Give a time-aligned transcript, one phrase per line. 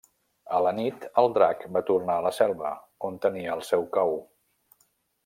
[0.59, 2.73] A la nit, el drac va tornar a la selva,
[3.11, 4.19] on tenia el seu cau.